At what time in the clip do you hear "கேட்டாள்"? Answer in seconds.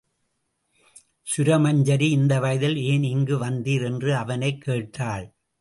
4.61-5.33